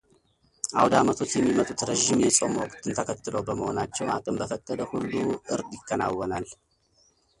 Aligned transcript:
ዓውደ 0.79 0.93
ዓመቶች 1.03 1.33
የሚመጡት 1.35 1.81
ረዥም 1.89 2.23
የጾም 2.25 2.55
ወቅትን 2.61 2.97
ተከትለው 2.99 3.45
በመሆናቸው 3.49 4.09
አቅም 4.15 4.39
በፈቀደ 4.41 4.79
ሁሉ 4.93 5.13
እርድ 5.55 5.69
ይከናወናል። 5.79 6.47